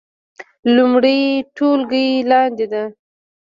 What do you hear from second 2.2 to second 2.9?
لاندې ده